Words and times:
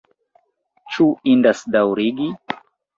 Ĉu 0.95 1.07
indas 1.35 1.65
daŭrigi? 1.77 2.35